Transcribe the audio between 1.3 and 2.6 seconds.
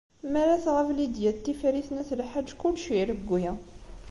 n Tifrit n At Lḥaǧ,